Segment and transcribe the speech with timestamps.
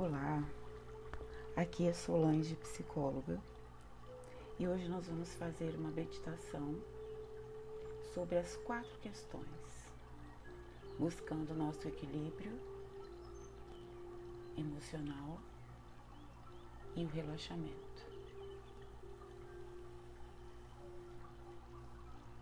[0.00, 0.48] Olá,
[1.56, 3.42] aqui é Solange, psicóloga,
[4.56, 6.80] e hoje nós vamos fazer uma meditação
[8.14, 9.92] sobre as quatro questões,
[11.00, 12.52] buscando nosso equilíbrio
[14.56, 15.40] emocional
[16.94, 18.06] e o relaxamento.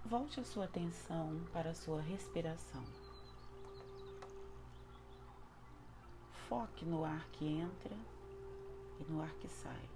[0.05, 2.85] Volte a sua atenção para a sua respiração.
[6.49, 7.97] Foque no ar que entra
[9.01, 9.89] e no ar que sai.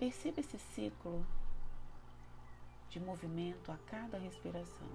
[0.00, 1.24] Perceba esse ciclo
[2.88, 4.88] de movimento a cada respiração.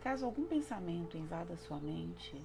[0.00, 2.40] Caso algum pensamento invada sua mente,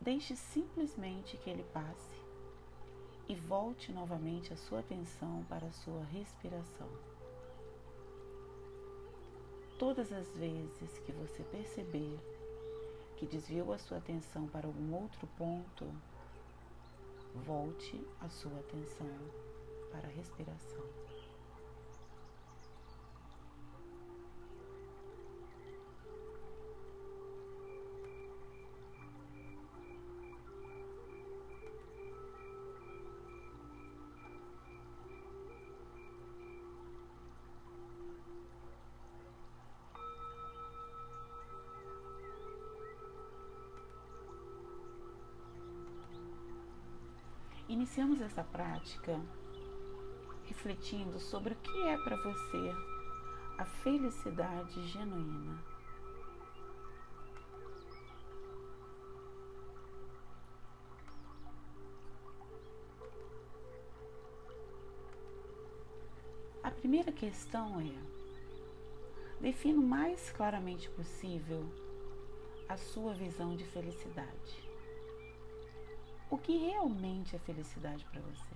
[0.00, 2.16] deixe simplesmente que ele passe
[3.28, 6.88] e volte novamente a sua atenção para a sua respiração.
[9.78, 12.18] Todas as vezes que você perceber
[13.16, 15.86] que desviou a sua atenção para algum outro ponto,
[17.46, 19.06] volte a sua atenção
[19.92, 21.07] para a respiração.
[47.68, 49.20] Iniciamos essa prática
[50.46, 52.74] refletindo sobre o que é para você
[53.58, 55.62] a felicidade genuína.
[66.62, 71.70] A primeira questão é: defina o mais claramente possível
[72.66, 74.68] a sua visão de felicidade
[76.30, 78.54] o que realmente é felicidade para você.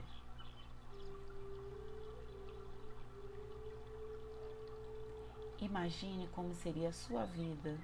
[5.60, 7.78] Imagine como seria a sua vida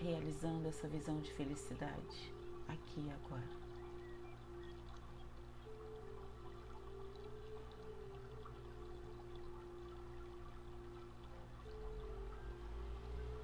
[0.00, 2.34] realizando essa visão de felicidade
[2.66, 3.62] aqui e agora.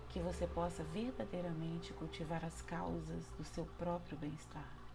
[0.09, 4.88] Que você possa verdadeiramente cultivar as causas do seu próprio bem-estar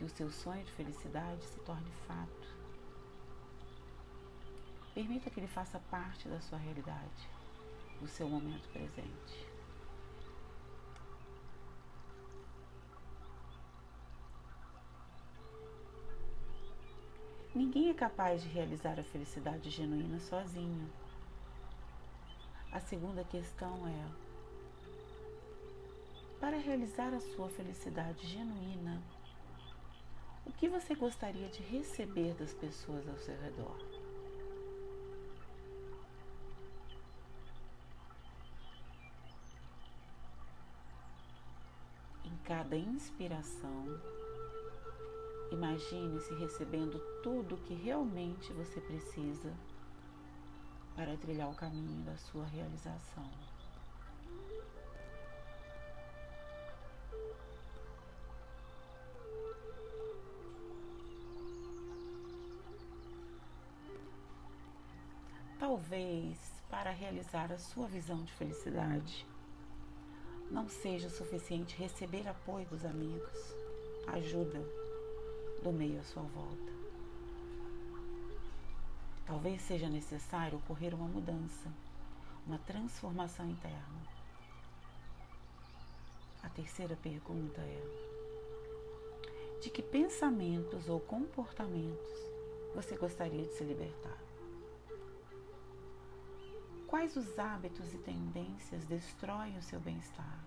[0.00, 2.48] que o seu sonho de felicidade se torne fato.
[4.94, 7.28] Permita que ele faça parte da sua realidade,
[8.00, 9.46] do seu momento presente.
[17.54, 20.90] Ninguém é capaz de realizar a felicidade genuína sozinho.
[22.72, 24.06] A segunda questão é:
[26.40, 29.02] para realizar a sua felicidade genuína,
[30.46, 33.76] o que você gostaria de receber das pessoas ao seu redor?
[42.24, 44.00] Em cada inspiração,
[45.52, 49.52] imagine-se recebendo tudo o que realmente você precisa
[50.94, 53.49] para trilhar o caminho da sua realização.
[65.60, 66.38] Talvez
[66.70, 69.26] para realizar a sua visão de felicidade
[70.50, 73.54] não seja suficiente receber apoio dos amigos,
[74.06, 74.58] ajuda
[75.62, 76.72] do meio à sua volta.
[79.26, 81.70] Talvez seja necessário ocorrer uma mudança,
[82.46, 84.00] uma transformação interna.
[86.42, 87.82] A terceira pergunta é:
[89.60, 92.08] de que pensamentos ou comportamentos
[92.74, 94.29] você gostaria de se libertar?
[96.90, 100.44] Quais os hábitos e tendências destroem o seu bem-estar?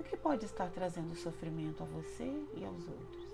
[0.00, 2.24] O que pode estar trazendo sofrimento a você
[2.56, 3.32] e aos outros?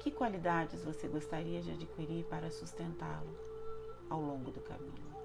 [0.00, 3.38] Que qualidades você gostaria de adquirir para sustentá-lo
[4.10, 5.15] ao longo do caminho?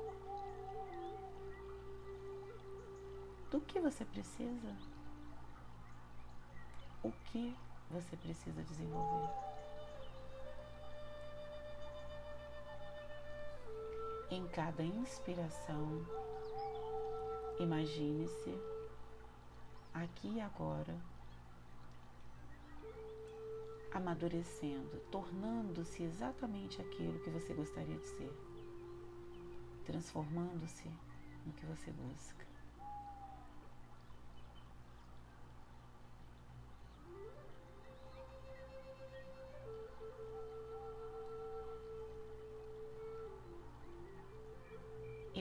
[3.52, 4.74] Do que você precisa,
[7.04, 7.54] o que
[7.92, 9.30] você precisa desenvolver.
[14.30, 16.08] Em cada inspiração,
[17.60, 18.58] imagine-se
[19.94, 20.98] aqui e agora
[23.92, 28.32] amadurecendo, tornando-se exatamente aquilo que você gostaria de ser,
[29.86, 30.90] transformando-se
[31.46, 32.51] no que você busca.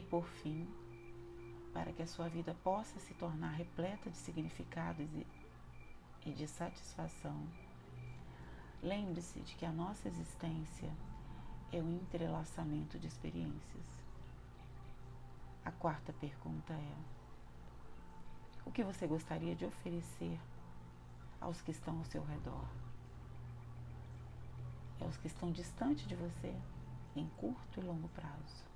[0.01, 0.67] E por fim,
[1.75, 5.07] para que a sua vida possa se tornar repleta de significados
[6.25, 7.47] e de satisfação,
[8.83, 10.91] lembre-se de que a nossa existência
[11.71, 13.85] é um entrelaçamento de experiências.
[15.67, 16.97] A quarta pergunta é:
[18.65, 20.41] o que você gostaria de oferecer
[21.43, 22.65] aos que estão ao seu redor?
[24.99, 26.55] É os que estão distante de você,
[27.15, 28.71] em curto e longo prazo.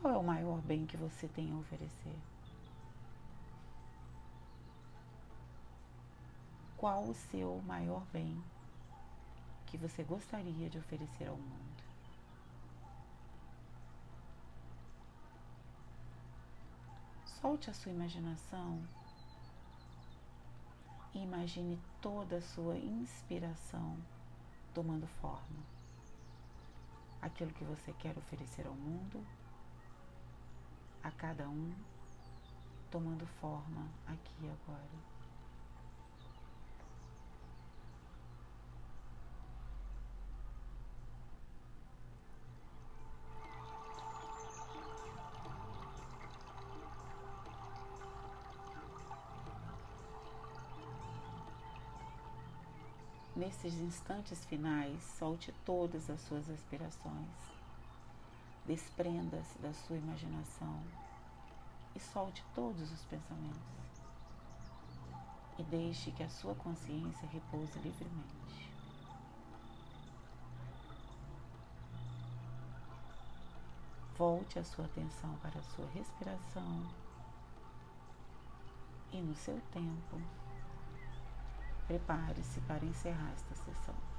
[0.00, 2.16] Qual é o maior bem que você tem a oferecer?
[6.76, 8.40] Qual o seu maior bem
[9.66, 11.82] que você gostaria de oferecer ao mundo?
[17.40, 18.80] Solte a sua imaginação
[21.12, 23.96] e imagine toda a sua inspiração
[24.72, 25.58] tomando forma.
[27.20, 29.26] Aquilo que você quer oferecer ao mundo
[31.08, 31.72] a cada um,
[32.90, 35.08] tomando forma aqui e agora.
[53.34, 57.57] Nesses instantes finais, solte todas as suas aspirações
[58.68, 60.78] Desprenda-se da sua imaginação
[61.94, 63.62] e solte todos os pensamentos.
[65.58, 68.70] E deixe que a sua consciência repouse livremente.
[74.18, 76.86] Volte a sua atenção para a sua respiração
[79.12, 80.20] e, no seu tempo,
[81.86, 84.17] prepare-se para encerrar esta sessão.